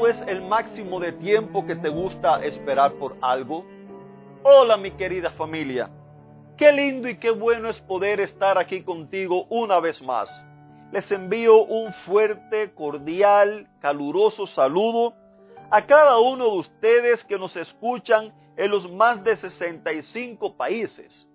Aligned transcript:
¿Cuánto 0.00 0.22
es 0.22 0.28
el 0.28 0.40
máximo 0.40 0.98
de 0.98 1.12
tiempo 1.12 1.66
que 1.66 1.76
te 1.76 1.90
gusta 1.90 2.42
esperar 2.42 2.94
por 2.94 3.18
algo? 3.20 3.66
Hola 4.42 4.78
mi 4.78 4.92
querida 4.92 5.30
familia. 5.32 5.90
Qué 6.56 6.72
lindo 6.72 7.06
y 7.06 7.18
qué 7.18 7.30
bueno 7.30 7.68
es 7.68 7.78
poder 7.82 8.18
estar 8.20 8.56
aquí 8.56 8.82
contigo 8.82 9.44
una 9.50 9.78
vez 9.78 10.00
más. 10.00 10.30
Les 10.90 11.10
envío 11.12 11.64
un 11.64 11.92
fuerte, 12.06 12.72
cordial, 12.72 13.68
caluroso 13.80 14.46
saludo 14.46 15.12
a 15.70 15.84
cada 15.84 16.18
uno 16.18 16.44
de 16.44 16.58
ustedes 16.60 17.22
que 17.24 17.38
nos 17.38 17.54
escuchan 17.56 18.32
en 18.56 18.70
los 18.70 18.90
más 18.90 19.22
de 19.22 19.36
65 19.36 20.56
países. 20.56 21.28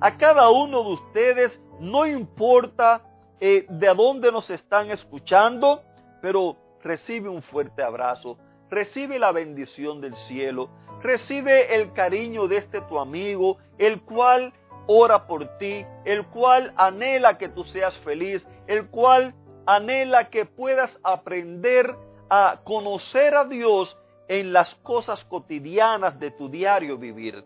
A 0.00 0.16
cada 0.16 0.50
uno 0.50 0.82
de 0.82 0.90
ustedes, 0.94 1.60
no 1.78 2.04
importa 2.04 3.00
eh, 3.38 3.64
de 3.68 3.94
dónde 3.94 4.32
nos 4.32 4.50
están 4.50 4.90
escuchando, 4.90 5.82
pero 6.20 6.61
recibe 6.82 7.28
un 7.28 7.42
fuerte 7.42 7.82
abrazo, 7.82 8.38
recibe 8.70 9.18
la 9.18 9.32
bendición 9.32 10.00
del 10.00 10.14
cielo, 10.14 10.70
recibe 11.02 11.74
el 11.74 11.92
cariño 11.92 12.48
de 12.48 12.58
este 12.58 12.80
tu 12.82 12.98
amigo, 12.98 13.58
el 13.78 14.02
cual 14.02 14.52
ora 14.86 15.26
por 15.26 15.58
ti, 15.58 15.84
el 16.04 16.26
cual 16.26 16.72
anhela 16.76 17.38
que 17.38 17.48
tú 17.48 17.64
seas 17.64 17.96
feliz, 17.98 18.46
el 18.66 18.88
cual 18.88 19.34
anhela 19.66 20.30
que 20.30 20.44
puedas 20.44 20.98
aprender 21.02 21.94
a 22.28 22.60
conocer 22.64 23.34
a 23.34 23.44
Dios 23.44 23.96
en 24.28 24.52
las 24.52 24.74
cosas 24.76 25.24
cotidianas 25.24 26.18
de 26.18 26.30
tu 26.30 26.48
diario 26.48 26.96
vivir. 26.98 27.44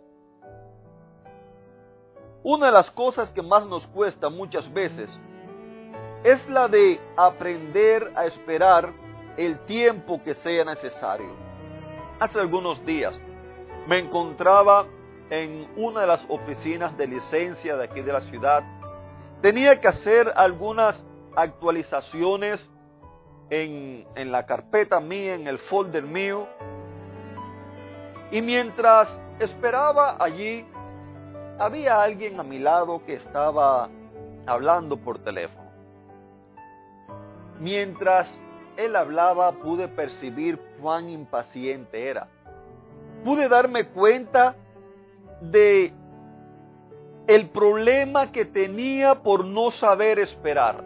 Una 2.42 2.66
de 2.66 2.72
las 2.72 2.90
cosas 2.92 3.30
que 3.30 3.42
más 3.42 3.66
nos 3.66 3.86
cuesta 3.88 4.28
muchas 4.28 4.72
veces 4.72 5.18
es 6.22 6.48
la 6.48 6.68
de 6.68 7.00
aprender 7.16 8.12
a 8.14 8.26
esperar 8.26 8.92
el 9.36 9.58
tiempo 9.66 10.22
que 10.22 10.34
sea 10.34 10.64
necesario. 10.64 11.30
Hace 12.18 12.40
algunos 12.40 12.84
días 12.86 13.20
me 13.86 13.98
encontraba 13.98 14.86
en 15.30 15.68
una 15.76 16.02
de 16.02 16.06
las 16.06 16.24
oficinas 16.28 16.96
de 16.96 17.06
licencia 17.06 17.76
de 17.76 17.84
aquí 17.84 18.00
de 18.00 18.12
la 18.12 18.20
ciudad. 18.22 18.64
Tenía 19.42 19.80
que 19.80 19.88
hacer 19.88 20.32
algunas 20.34 21.04
actualizaciones 21.34 22.70
en, 23.50 24.06
en 24.14 24.32
la 24.32 24.46
carpeta 24.46 25.00
mía, 25.00 25.34
en 25.34 25.46
el 25.46 25.58
folder 25.58 26.04
mío. 26.04 26.46
Y 28.30 28.40
mientras 28.40 29.08
esperaba 29.38 30.16
allí, 30.18 30.64
había 31.58 32.02
alguien 32.02 32.40
a 32.40 32.42
mi 32.42 32.58
lado 32.58 33.04
que 33.04 33.14
estaba 33.14 33.88
hablando 34.46 34.96
por 34.96 35.18
teléfono. 35.18 35.70
Mientras 37.60 38.28
él 38.76 38.96
hablaba 38.96 39.52
pude 39.52 39.88
percibir 39.88 40.58
cuán 40.80 41.08
impaciente 41.08 42.08
era. 42.08 42.28
Pude 43.24 43.48
darme 43.48 43.86
cuenta 43.88 44.54
de 45.40 45.92
el 47.26 47.50
problema 47.50 48.30
que 48.30 48.44
tenía 48.44 49.16
por 49.22 49.44
no 49.44 49.70
saber 49.70 50.18
esperar. 50.18 50.84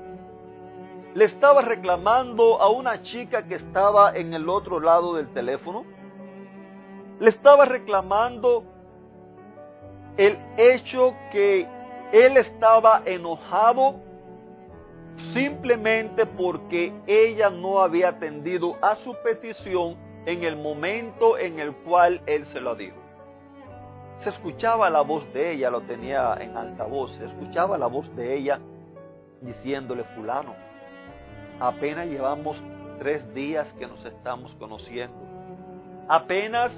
Le 1.15 1.25
estaba 1.25 1.63
reclamando 1.63 2.63
a 2.63 2.71
una 2.71 3.03
chica 3.03 3.47
que 3.47 3.57
estaba 3.57 4.15
en 4.17 4.33
el 4.33 4.49
otro 4.49 4.81
lado 4.81 5.15
del 5.17 5.33
teléfono. 5.33 5.85
Le 7.19 7.29
estaba 7.29 7.65
reclamando 7.65 8.65
el 10.17 10.39
hecho 10.57 11.15
que 11.33 11.67
él 12.13 12.37
estaba 12.37 13.03
enojado 13.05 13.97
simplemente 15.33 16.27
porque 16.27 16.93
ella 17.07 17.51
no 17.51 17.81
había 17.81 18.11
atendido 18.11 18.77
a 18.83 18.97
su 18.97 19.15
petición 19.23 19.97
en 20.27 20.45
el 20.45 20.57
momento 20.57 21.39
en 21.39 21.59
el 21.59 21.75
cual 21.75 22.21
él 22.27 22.47
se 22.47 22.61
lo 22.61 22.75
dijo. 22.75 22.97
Se 24.19 24.31
escuchaba 24.31 24.91
la 24.91 25.01
voz 25.01 25.31
de 25.33 25.53
ella, 25.53 25.71
lo 25.71 25.81
tenía 25.83 26.35
en 26.41 26.57
altavoz, 26.57 27.13
se 27.13 27.25
escuchaba 27.25 27.79
la 27.79 27.87
voz 27.87 28.15
de 28.17 28.37
ella 28.37 28.61
diciéndole, 29.41 30.05
fulano, 30.15 30.55
apenas 31.59 32.07
llevamos 32.07 32.63
tres 32.99 33.33
días 33.33 33.73
que 33.79 33.87
nos 33.87 34.05
estamos 34.05 34.55
conociendo. 34.57 35.17
Apenas 36.07 36.71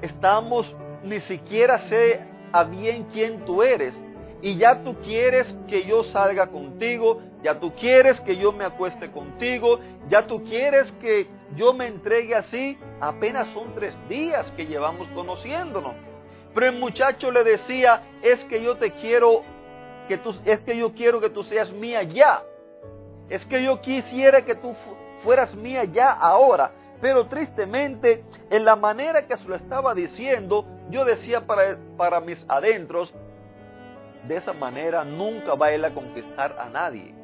estamos, 0.00 0.74
ni 1.02 1.20
siquiera 1.22 1.78
sé 1.78 2.24
a 2.52 2.64
bien 2.64 3.08
quién 3.12 3.44
tú 3.44 3.62
eres. 3.62 4.00
Y 4.42 4.56
ya 4.56 4.82
tú 4.82 4.94
quieres 5.02 5.52
que 5.68 5.84
yo 5.84 6.02
salga 6.04 6.46
contigo, 6.46 7.20
ya 7.42 7.58
tú 7.58 7.72
quieres 7.72 8.20
que 8.20 8.36
yo 8.36 8.52
me 8.52 8.64
acueste 8.64 9.10
contigo, 9.10 9.80
ya 10.08 10.26
tú 10.26 10.44
quieres 10.44 10.92
que 11.00 11.26
yo 11.56 11.72
me 11.72 11.86
entregue 11.86 12.34
así, 12.34 12.78
apenas 13.00 13.48
son 13.54 13.74
tres 13.74 13.94
días 14.08 14.50
que 14.52 14.66
llevamos 14.66 15.08
conociéndonos. 15.08 15.94
Pero 16.54 16.66
el 16.66 16.78
muchacho 16.78 17.30
le 17.30 17.44
decía, 17.44 18.02
es 18.22 18.44
que 18.44 18.62
yo 18.62 18.76
te 18.76 18.90
quiero, 18.92 19.42
que 20.08 20.18
tú, 20.18 20.34
es 20.44 20.60
que 20.60 20.76
yo 20.76 20.92
quiero 20.92 21.20
que 21.20 21.30
tú 21.30 21.42
seas 21.44 21.72
mía 21.72 22.02
ya. 22.02 22.42
Es 23.28 23.44
que 23.46 23.62
yo 23.62 23.80
quisiera 23.80 24.44
que 24.44 24.56
tú 24.56 24.74
fueras 25.22 25.54
mía 25.54 25.84
ya 25.84 26.10
ahora. 26.10 26.72
Pero 27.00 27.26
tristemente, 27.26 28.24
en 28.50 28.64
la 28.64 28.76
manera 28.76 29.26
que 29.26 29.36
se 29.36 29.48
lo 29.48 29.54
estaba 29.54 29.94
diciendo, 29.94 30.66
yo 30.90 31.04
decía 31.04 31.46
para, 31.46 31.78
para 31.96 32.20
mis 32.20 32.44
adentros, 32.48 33.14
de 34.26 34.36
esa 34.36 34.52
manera 34.52 35.04
nunca 35.04 35.54
va 35.54 35.70
él 35.70 35.84
a 35.84 35.94
conquistar 35.94 36.56
a 36.58 36.68
nadie 36.68 37.19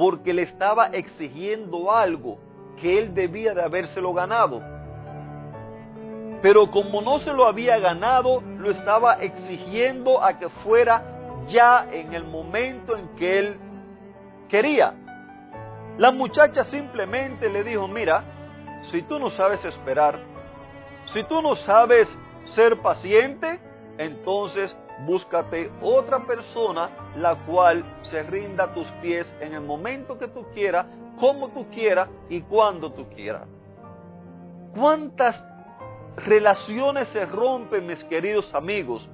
porque 0.00 0.32
le 0.32 0.44
estaba 0.44 0.86
exigiendo 0.86 1.92
algo 1.92 2.38
que 2.80 2.98
él 2.98 3.12
debía 3.12 3.52
de 3.52 3.62
habérselo 3.62 4.14
ganado. 4.14 4.62
Pero 6.40 6.70
como 6.70 7.02
no 7.02 7.18
se 7.18 7.30
lo 7.34 7.46
había 7.46 7.78
ganado, 7.78 8.40
lo 8.40 8.70
estaba 8.70 9.16
exigiendo 9.22 10.24
a 10.24 10.38
que 10.38 10.48
fuera 10.64 11.04
ya 11.50 11.86
en 11.92 12.14
el 12.14 12.24
momento 12.24 12.96
en 12.96 13.08
que 13.16 13.40
él 13.40 13.58
quería. 14.48 14.94
La 15.98 16.10
muchacha 16.12 16.64
simplemente 16.64 17.50
le 17.50 17.62
dijo, 17.62 17.86
mira, 17.86 18.24
si 18.90 19.02
tú 19.02 19.18
no 19.18 19.28
sabes 19.28 19.62
esperar, 19.66 20.18
si 21.12 21.24
tú 21.24 21.42
no 21.42 21.54
sabes 21.56 22.08
ser 22.54 22.78
paciente, 22.78 23.60
entonces 23.98 24.74
búscate 25.06 25.70
otra 25.80 26.20
persona 26.26 26.90
la 27.16 27.34
cual 27.46 27.84
se 28.02 28.22
rinda 28.22 28.64
a 28.64 28.72
tus 28.72 28.86
pies 29.02 29.32
en 29.40 29.54
el 29.54 29.60
momento 29.60 30.18
que 30.18 30.28
tú 30.28 30.44
quieras, 30.54 30.86
como 31.18 31.48
tú 31.48 31.66
quieras 31.70 32.08
y 32.28 32.40
cuando 32.42 32.92
tú 32.92 33.08
quieras. 33.10 33.46
¿Cuántas 34.74 35.42
relaciones 36.16 37.08
se 37.08 37.26
rompen, 37.26 37.86
mis 37.86 38.02
queridos 38.04 38.52
amigos, 38.54 39.08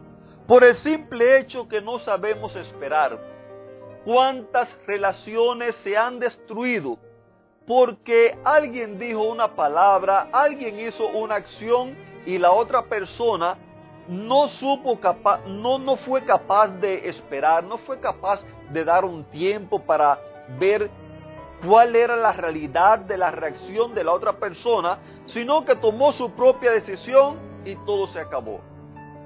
por 0.46 0.64
el 0.64 0.74
simple 0.76 1.38
hecho 1.38 1.68
que 1.68 1.80
no 1.80 1.98
sabemos 1.98 2.54
esperar? 2.56 3.18
¿Cuántas 4.04 4.68
relaciones 4.86 5.74
se 5.76 5.96
han 5.96 6.18
destruido 6.18 6.98
porque 7.66 8.38
alguien 8.44 8.98
dijo 8.98 9.22
una 9.22 9.48
palabra, 9.56 10.28
alguien 10.32 10.78
hizo 10.78 11.08
una 11.08 11.34
acción 11.34 11.96
y 12.24 12.38
la 12.38 12.52
otra 12.52 12.82
persona 12.82 13.58
no 14.08 14.48
supo 14.48 15.00
capaz, 15.00 15.40
no, 15.46 15.78
no 15.78 15.96
fue 15.96 16.24
capaz 16.24 16.68
de 16.68 17.08
esperar, 17.08 17.64
no 17.64 17.78
fue 17.78 17.98
capaz 17.98 18.42
de 18.70 18.84
dar 18.84 19.04
un 19.04 19.24
tiempo 19.24 19.80
para 19.80 20.18
ver 20.58 20.90
cuál 21.66 21.96
era 21.96 22.16
la 22.16 22.32
realidad 22.32 23.00
de 23.00 23.16
la 23.16 23.30
reacción 23.30 23.94
de 23.94 24.04
la 24.04 24.12
otra 24.12 24.34
persona, 24.34 24.98
sino 25.26 25.64
que 25.64 25.76
tomó 25.76 26.12
su 26.12 26.30
propia 26.32 26.70
decisión 26.72 27.38
y 27.64 27.74
todo 27.84 28.06
se 28.08 28.20
acabó. 28.20 28.60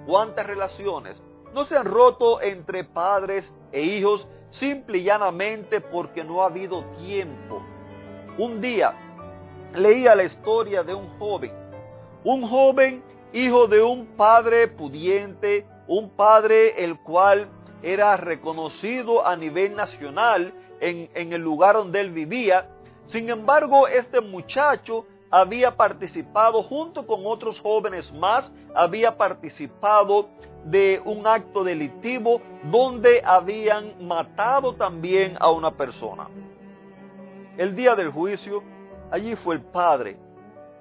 ¿Cuántas 0.07 0.47
relaciones 0.47 1.21
no 1.53 1.65
se 1.67 1.77
han 1.77 1.85
roto 1.85 2.41
entre 2.41 2.85
padres 2.85 3.53
e 3.73 3.83
hijos 3.83 4.27
simple 4.51 4.99
y 4.99 5.05
llanamente 5.05 5.81
porque 5.81 6.25
no 6.25 6.43
ha 6.43 6.47
habido 6.47 6.85
tiempo? 6.99 7.63
Un 8.39 8.61
día 8.61 8.95
leía 9.75 10.15
la 10.15 10.25
historia 10.25 10.83
de 10.83 10.95
un 10.95 11.19
joven, 11.19 11.53
un 12.25 12.49
joven 12.49 13.03
hijo 13.33 13.67
de 13.69 13.83
un 13.83 14.07
padre 14.17 14.69
pudiente, 14.69 15.67
un 15.87 16.11
padre 16.11 16.83
el 16.85 16.99
cual 16.99 17.49
era 17.83 18.17
reconocido 18.17 19.27
a 19.27 19.37
nivel 19.37 19.75
nacional 19.75 20.53
en, 20.81 21.33
el 21.33 21.41
lugar 21.41 21.77
donde 21.77 22.01
él 22.01 22.11
vivía. 22.11 22.67
Sin 23.07 23.29
embargo, 23.29 23.87
este 23.87 24.21
muchacho 24.21 25.07
había 25.31 25.77
participado 25.77 26.63
junto 26.63 27.07
con 27.07 27.21
otros 27.25 27.61
jóvenes 27.61 28.13
más, 28.13 28.51
había 28.75 29.17
participado 29.17 30.29
de 30.65 31.01
un 31.05 31.27
acto 31.27 31.65
delictivo 31.65 32.43
donde 32.65 33.23
habían 33.25 34.07
matado 34.07 34.75
también 34.75 35.37
a 35.39 35.51
una 35.51 35.71
persona. 35.71 36.29
El 37.57 37.77
día 37.77 37.95
del 37.95 38.11
juicio, 38.11 38.63
allí 39.11 39.37
fue 39.37 39.55
el 39.55 39.63
padre, 39.63 40.17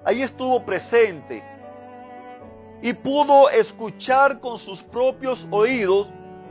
allí 0.04 0.22
estuvo 0.22 0.64
presente 0.64 1.42
y 2.82 2.92
pudo 2.94 3.50
escuchar 3.50 4.40
con 4.40 4.58
sus 4.58 4.82
propios 4.84 5.46
oídos 5.50 6.08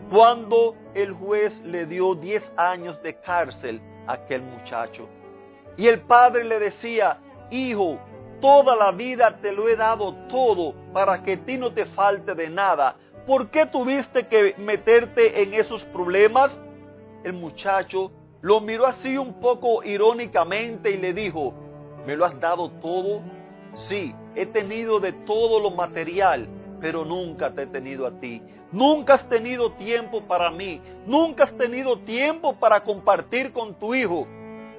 cuando 0.10 0.76
el 0.94 1.14
juez 1.14 1.58
le 1.62 1.86
dio 1.86 2.16
10 2.16 2.54
años 2.58 3.02
de 3.02 3.16
cárcel 3.22 3.82
a 4.08 4.14
aquel 4.14 4.42
muchacho. 4.42 5.08
Y 5.78 5.88
el 5.88 6.02
padre 6.02 6.44
le 6.44 6.60
decía, 6.60 7.20
hijo, 7.52 8.00
toda 8.42 8.76
la 8.76 8.92
vida 8.92 9.38
te 9.42 9.52
lo 9.52 9.68
he 9.68 9.76
dado 9.76 10.14
todo 10.28 10.74
para 10.94 11.22
que 11.24 11.34
a 11.34 11.38
ti 11.38 11.58
no 11.58 11.72
te 11.72 11.86
falte 11.86 12.34
de 12.36 12.50
nada. 12.50 12.96
¿Por 13.26 13.50
qué 13.50 13.66
tuviste 13.66 14.28
que 14.28 14.56
meterte 14.58 15.42
en 15.42 15.54
esos 15.54 15.84
problemas? 15.86 16.52
El 17.24 17.34
muchacho 17.34 18.12
lo 18.42 18.62
miró 18.62 18.88
así 18.88 19.18
un 19.18 19.40
poco 19.40 19.84
irónicamente 19.84 20.92
y 20.92 20.98
le 20.98 21.14
dijo, 21.14 21.54
¿me 22.06 22.16
lo 22.16 22.26
has 22.26 22.40
dado 22.40 22.72
todo? 22.82 23.22
Sí, 23.88 24.14
he 24.36 24.46
tenido 24.46 25.00
de 25.00 25.14
todo 25.14 25.60
lo 25.60 25.72
material, 25.72 26.48
pero 26.82 27.06
nunca 27.06 27.52
te 27.52 27.64
he 27.64 27.68
tenido 27.68 28.06
a 28.06 28.20
ti. 28.20 28.42
Nunca 28.72 29.16
has 29.16 29.30
tenido 29.30 29.72
tiempo 29.74 30.22
para 30.22 30.52
mí. 30.52 30.82
Nunca 31.06 31.46
has 31.46 31.58
tenido 31.58 31.98
tiempo 32.00 32.56
para 32.56 32.84
compartir 32.84 33.52
con 33.52 33.76
tu 33.76 33.96
hijo. 33.96 34.28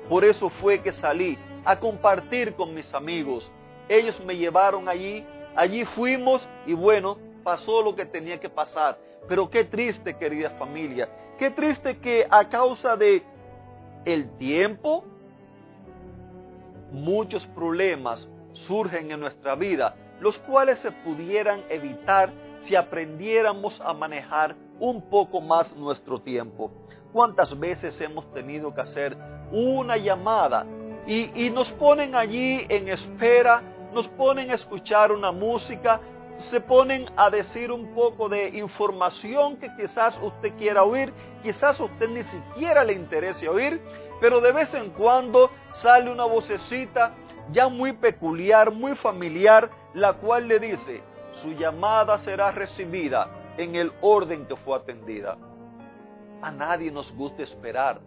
Por 0.09 0.25
eso 0.25 0.49
fue 0.49 0.83
que 0.83 0.93
salí 0.93 1.39
a 1.65 1.79
compartir 1.79 2.55
con 2.55 2.75
mis 2.75 2.93
amigos. 2.95 3.51
Ellos 3.89 4.21
me 4.25 4.37
llevaron 4.37 4.89
allí, 4.89 5.25
allí 5.57 5.85
fuimos 5.85 6.47
y 6.67 6.75
bueno, 6.75 7.19
pasó 7.43 7.83
lo 7.83 7.95
que 7.95 8.07
tenía 8.07 8.39
que 8.39 8.49
pasar. 8.49 8.99
Pero 9.29 9.51
qué 9.51 9.65
triste, 9.65 10.17
querida 10.17 10.51
familia, 10.51 11.09
qué 11.39 11.51
triste 11.51 11.99
que 11.99 12.27
a 12.31 12.49
causa 12.49 12.97
de 12.97 13.23
el 14.05 14.37
tiempo 14.39 15.05
muchos 16.93 17.47
problemas 17.49 18.27
surgen 18.53 19.11
en 19.11 19.21
nuestra 19.21 19.55
vida, 19.55 19.95
los 20.21 20.39
cuales 20.39 20.79
se 20.81 20.93
pudieran 20.93 21.63
evitar 21.69 22.31
si 22.63 22.77
aprendiéramos 22.77 23.81
a 23.81 23.93
manejar 23.93 24.55
un 24.79 25.09
poco 25.09 25.41
más 25.41 25.75
nuestro 25.77 26.21
tiempo. 26.21 26.71
¿Cuántas 27.13 27.59
veces 27.59 28.01
hemos 28.01 28.31
tenido 28.33 28.75
que 28.75 28.81
hacer 28.81 29.17
una 29.51 29.97
llamada 29.97 30.67
y, 31.07 31.51
nos 31.51 31.71
ponen 31.73 32.15
allí 32.15 32.65
en 32.69 32.89
espera, 32.89 33.63
nos 33.93 34.07
ponen 34.09 34.51
a 34.51 34.55
escuchar 34.55 35.11
una 35.11 35.33
música, 35.33 36.01
se 36.37 36.61
ponen 36.61 37.11
a 37.17 37.29
decir 37.31 37.73
un 37.73 37.95
poco 37.95 38.29
de 38.29 38.49
información 38.51 39.57
que 39.57 39.69
quizás 39.77 40.17
usted 40.23 40.55
quiera 40.57 40.85
oír, 40.85 41.13
quizás 41.43 41.81
usted 41.81 42.09
ni 42.09 42.23
siquiera 42.23 42.85
le 42.85 42.93
interese 42.93 43.49
oír, 43.49 43.81
pero 44.21 44.41
de 44.41 44.53
vez 44.53 44.73
en 44.75 44.91
cuando 44.91 45.51
sale 45.73 46.11
una 46.11 46.25
vocecita 46.25 47.13
ya 47.53 47.69
muy 47.69 47.93
peculiar, 47.93 48.71
muy 48.71 48.95
familiar, 48.97 49.71
la 49.95 50.15
cual 50.15 50.49
le 50.49 50.59
dice, 50.59 51.03
su 51.43 51.53
llamada 51.53 52.19
será 52.19 52.51
recibida 52.53 53.29
en 53.57 53.75
el 53.77 53.93
orden 54.01 54.47
que 54.47 54.57
fue 54.57 54.77
atendida. 54.77 55.37
A 56.43 56.51
nadie 56.51 56.91
nos 56.91 57.15
gusta 57.15 57.43
esperar. 57.43 58.01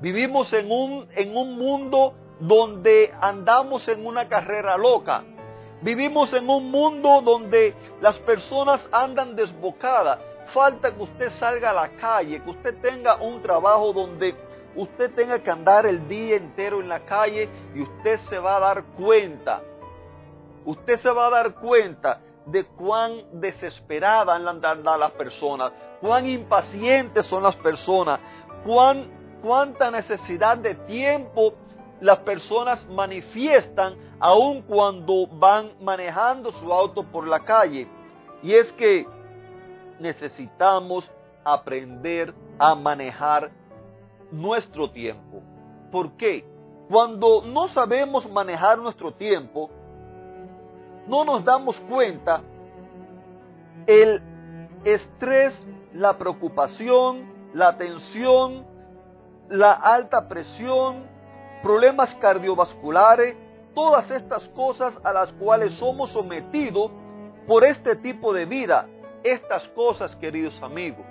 Vivimos 0.00 0.52
en 0.52 0.70
un, 0.70 1.08
en 1.14 1.36
un 1.36 1.58
mundo 1.58 2.14
donde 2.40 3.12
andamos 3.20 3.86
en 3.88 4.04
una 4.04 4.28
carrera 4.28 4.76
loca. 4.76 5.22
Vivimos 5.80 6.32
en 6.32 6.48
un 6.48 6.70
mundo 6.70 7.22
donde 7.22 7.74
las 8.00 8.16
personas 8.20 8.88
andan 8.92 9.34
desbocadas. 9.36 10.18
Falta 10.52 10.92
que 10.94 11.02
usted 11.02 11.30
salga 11.38 11.70
a 11.70 11.72
la 11.72 11.88
calle, 11.96 12.42
que 12.42 12.50
usted 12.50 12.80
tenga 12.80 13.16
un 13.16 13.40
trabajo 13.42 13.92
donde 13.92 14.34
usted 14.76 15.10
tenga 15.14 15.38
que 15.40 15.50
andar 15.50 15.86
el 15.86 16.08
día 16.08 16.36
entero 16.36 16.80
en 16.80 16.88
la 16.88 17.00
calle 17.00 17.48
y 17.74 17.82
usted 17.82 18.20
se 18.28 18.38
va 18.38 18.56
a 18.56 18.60
dar 18.60 18.84
cuenta, 18.96 19.62
usted 20.64 21.00
se 21.00 21.10
va 21.10 21.26
a 21.26 21.30
dar 21.30 21.54
cuenta 21.54 22.20
de 22.46 22.64
cuán 22.64 23.40
desesperadas 23.40 24.40
andan 24.44 24.82
las 24.82 25.12
personas, 25.12 25.72
cuán 26.00 26.26
impacientes 26.26 27.26
son 27.26 27.42
las 27.42 27.56
personas, 27.56 28.20
cuán, 28.64 29.06
cuánta 29.42 29.90
necesidad 29.90 30.58
de 30.58 30.74
tiempo 30.74 31.54
las 32.00 32.18
personas 32.18 32.84
manifiestan 32.88 33.94
aun 34.18 34.62
cuando 34.62 35.28
van 35.28 35.72
manejando 35.80 36.50
su 36.52 36.72
auto 36.72 37.04
por 37.04 37.26
la 37.28 37.40
calle. 37.40 37.86
Y 38.42 38.52
es 38.54 38.72
que 38.72 39.06
necesitamos 40.00 41.08
aprender 41.44 42.34
a 42.58 42.74
manejar 42.74 43.50
nuestro 44.32 44.90
tiempo. 44.90 45.42
¿Por 45.90 46.16
qué? 46.16 46.44
Cuando 46.88 47.42
no 47.42 47.68
sabemos 47.68 48.28
manejar 48.30 48.78
nuestro 48.78 49.12
tiempo, 49.12 49.70
no 51.06 51.24
nos 51.24 51.44
damos 51.44 51.78
cuenta 51.80 52.42
el 53.86 54.22
estrés, 54.84 55.66
la 55.94 56.16
preocupación, 56.18 57.30
la 57.54 57.76
tensión, 57.76 58.64
la 59.48 59.72
alta 59.72 60.28
presión, 60.28 61.04
problemas 61.62 62.14
cardiovasculares, 62.16 63.36
todas 63.74 64.10
estas 64.10 64.48
cosas 64.50 64.94
a 65.04 65.12
las 65.12 65.32
cuales 65.32 65.74
somos 65.74 66.10
sometidos 66.10 66.90
por 67.46 67.64
este 67.64 67.96
tipo 67.96 68.32
de 68.32 68.46
vida. 68.46 68.86
Estas 69.22 69.66
cosas, 69.68 70.16
queridos 70.16 70.60
amigos, 70.62 71.04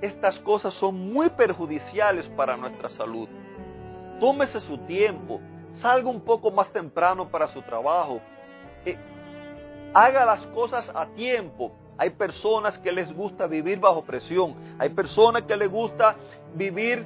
estas 0.00 0.38
cosas 0.40 0.74
son 0.74 1.12
muy 1.12 1.28
perjudiciales 1.30 2.28
para 2.30 2.56
nuestra 2.56 2.88
salud. 2.88 3.28
Tómese 4.20 4.60
su 4.62 4.78
tiempo, 4.78 5.40
salga 5.72 6.08
un 6.08 6.20
poco 6.20 6.50
más 6.50 6.70
temprano 6.72 7.28
para 7.28 7.48
su 7.48 7.62
trabajo, 7.62 8.20
eh, 8.84 8.96
haga 9.94 10.24
las 10.24 10.46
cosas 10.48 10.90
a 10.94 11.06
tiempo. 11.06 11.72
Hay 11.96 12.10
personas 12.10 12.78
que 12.78 12.92
les 12.92 13.12
gusta 13.12 13.46
vivir 13.46 13.80
bajo 13.80 14.04
presión, 14.04 14.54
hay 14.78 14.90
personas 14.90 15.42
que 15.42 15.56
les 15.56 15.68
gusta 15.68 16.14
vivir 16.54 17.04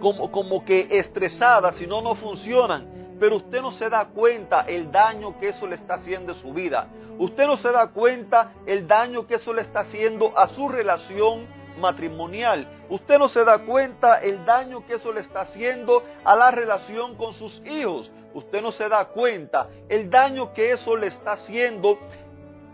como, 0.00 0.30
como 0.30 0.64
que 0.64 0.98
estresadas, 0.98 1.76
si 1.76 1.86
no, 1.86 2.00
no 2.00 2.14
funcionan. 2.14 2.96
Pero 3.20 3.36
usted 3.36 3.60
no 3.60 3.72
se 3.72 3.90
da 3.90 4.06
cuenta 4.06 4.60
el 4.62 4.92
daño 4.92 5.38
que 5.38 5.48
eso 5.48 5.66
le 5.66 5.74
está 5.74 5.94
haciendo 5.94 6.32
a 6.32 6.36
su 6.36 6.52
vida. 6.52 6.86
Usted 7.18 7.46
no 7.46 7.56
se 7.56 7.70
da 7.72 7.88
cuenta 7.88 8.52
el 8.64 8.86
daño 8.86 9.26
que 9.26 9.34
eso 9.34 9.52
le 9.52 9.62
está 9.62 9.80
haciendo 9.80 10.38
a 10.38 10.46
su 10.48 10.68
relación 10.68 11.57
matrimonial. 11.78 12.66
Usted 12.88 13.18
no 13.18 13.28
se 13.28 13.44
da 13.44 13.58
cuenta 13.64 14.20
el 14.20 14.44
daño 14.44 14.86
que 14.86 14.94
eso 14.94 15.12
le 15.12 15.20
está 15.20 15.42
haciendo 15.42 16.02
a 16.24 16.36
la 16.36 16.50
relación 16.50 17.16
con 17.16 17.32
sus 17.34 17.62
hijos. 17.66 18.10
Usted 18.34 18.60
no 18.62 18.72
se 18.72 18.88
da 18.88 19.06
cuenta 19.06 19.68
el 19.88 20.10
daño 20.10 20.52
que 20.52 20.72
eso 20.72 20.96
le 20.96 21.08
está 21.08 21.32
haciendo 21.32 21.98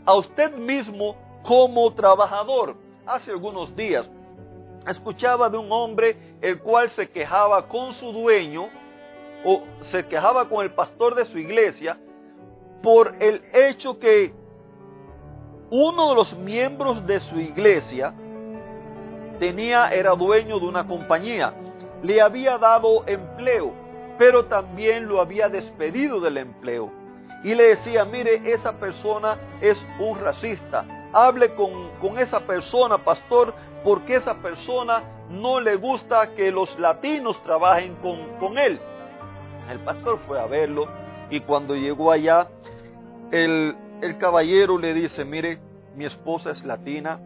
a 0.04 0.14
usted 0.14 0.52
mismo 0.56 1.16
como 1.42 1.92
trabajador. 1.94 2.76
Hace 3.06 3.30
algunos 3.30 3.75
días 3.76 4.08
escuchaba 4.87 5.49
de 5.49 5.56
un 5.56 5.70
hombre 5.70 6.16
el 6.40 6.58
cual 6.61 6.90
se 6.90 7.08
quejaba 7.08 7.66
con 7.68 7.92
su 7.94 8.12
dueño 8.12 8.68
o 9.44 9.62
se 9.90 10.06
quejaba 10.06 10.49
con 10.49 10.64
el 10.64 10.73
pastor 10.73 11.14
de 11.14 11.25
su 11.26 11.38
iglesia 11.38 11.99
por 12.82 13.14
el 13.20 13.42
hecho 13.52 13.99
que 13.99 14.32
uno 15.70 16.11
de 16.11 16.14
los 16.14 16.37
miembros 16.38 17.06
de 17.06 17.20
su 17.20 17.40
iglesia 17.40 18.14
tenía, 19.38 19.88
era 19.88 20.12
dueño 20.12 20.58
de 20.58 20.66
una 20.66 20.86
compañía, 20.86 21.52
le 22.02 22.20
había 22.20 22.58
dado 22.58 23.04
empleo, 23.06 23.72
pero 24.18 24.44
también 24.44 25.06
lo 25.06 25.20
había 25.20 25.48
despedido 25.48 26.20
del 26.20 26.38
empleo. 26.38 26.90
Y 27.42 27.54
le 27.54 27.76
decía, 27.76 28.04
mire, 28.04 28.52
esa 28.52 28.72
persona 28.72 29.36
es 29.60 29.76
un 29.98 30.18
racista. 30.18 30.84
Hable 31.12 31.54
con, 31.54 31.90
con 32.00 32.18
esa 32.18 32.40
persona, 32.40 32.98
pastor, 32.98 33.54
porque 33.84 34.16
esa 34.16 34.34
persona 34.34 35.02
no 35.30 35.60
le 35.60 35.76
gusta 35.76 36.34
que 36.34 36.50
los 36.50 36.78
latinos 36.78 37.40
trabajen 37.42 37.94
con, 37.96 38.38
con 38.38 38.58
él. 38.58 38.80
El 39.70 39.78
pastor 39.80 40.18
fue 40.26 40.40
a 40.40 40.46
verlo 40.46 40.86
y 41.30 41.40
cuando 41.40 41.74
llegó 41.74 42.10
allá, 42.10 42.48
el, 43.30 43.76
el 44.00 44.18
caballero 44.18 44.78
le 44.78 44.94
dice, 44.94 45.24
mire, 45.24 45.58
mi 45.96 46.04
esposa 46.04 46.50
es 46.50 46.64
latina, 46.64 47.20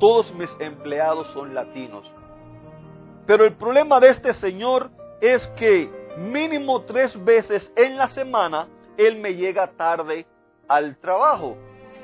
todos 0.00 0.34
mis 0.34 0.50
empleados 0.58 1.28
son 1.28 1.54
latinos. 1.54 2.10
Pero 3.26 3.44
el 3.44 3.52
problema 3.52 4.00
de 4.00 4.08
este 4.08 4.34
señor 4.34 4.90
es 5.20 5.46
que 5.56 5.88
mínimo 6.16 6.82
tres 6.82 7.22
veces 7.24 7.70
en 7.76 7.96
la 7.96 8.08
semana 8.08 8.66
él 8.96 9.20
me 9.20 9.34
llega 9.34 9.68
tarde 9.68 10.26
al 10.66 10.96
trabajo. 10.96 11.56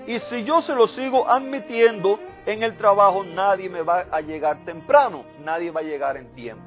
Y 0.06 0.20
si 0.20 0.44
yo 0.44 0.62
se 0.62 0.74
lo 0.74 0.86
sigo 0.86 1.28
admitiendo 1.28 2.18
en 2.44 2.62
el 2.62 2.76
trabajo, 2.76 3.24
nadie 3.24 3.68
me 3.68 3.82
va 3.82 4.06
a 4.10 4.20
llegar 4.20 4.64
temprano, 4.64 5.24
nadie 5.42 5.72
va 5.72 5.80
a 5.80 5.84
llegar 5.84 6.16
en 6.16 6.32
tiempo. 6.32 6.62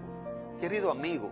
Querido 0.59 0.91
amigo, 0.91 1.29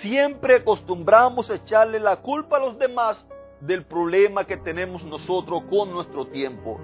siempre 0.00 0.56
acostumbramos 0.56 1.50
a 1.50 1.54
echarle 1.54 1.98
la 1.98 2.16
culpa 2.16 2.58
a 2.58 2.60
los 2.60 2.78
demás 2.78 3.24
del 3.60 3.84
problema 3.84 4.44
que 4.44 4.58
tenemos 4.58 5.04
nosotros 5.04 5.62
con 5.70 5.90
nuestro 5.90 6.26
tiempo. 6.26 6.78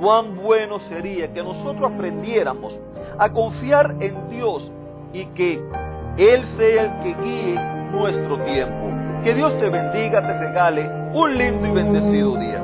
Cuán 0.00 0.36
bueno 0.36 0.80
sería 0.88 1.32
que 1.32 1.42
nosotros 1.42 1.92
aprendiéramos 1.92 2.78
a 3.18 3.30
confiar 3.30 3.94
en 4.00 4.28
Dios 4.28 4.70
y 5.12 5.26
que 5.26 5.60
Él 6.16 6.44
sea 6.56 6.84
el 6.84 7.02
que 7.02 7.22
guíe 7.22 7.60
nuestro 7.92 8.38
tiempo. 8.44 8.90
Que 9.22 9.34
Dios 9.34 9.58
te 9.58 9.68
bendiga, 9.68 10.20
te 10.20 10.38
regale 10.38 10.90
un 11.14 11.38
lindo 11.38 11.66
y 11.66 11.70
bendecido 11.70 12.36
día. 12.36 12.63